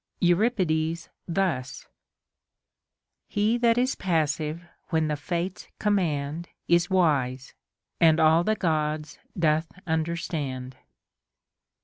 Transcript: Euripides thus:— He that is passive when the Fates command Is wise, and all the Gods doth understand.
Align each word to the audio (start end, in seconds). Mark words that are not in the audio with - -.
Euripides 0.19 1.09
thus:— 1.27 1.87
He 3.27 3.59
that 3.59 3.77
is 3.77 3.93
passive 3.93 4.63
when 4.89 5.09
the 5.09 5.15
Fates 5.15 5.67
command 5.77 6.49
Is 6.67 6.89
wise, 6.89 7.53
and 7.99 8.19
all 8.19 8.43
the 8.43 8.55
Gods 8.55 9.19
doth 9.37 9.67
understand. 9.85 10.75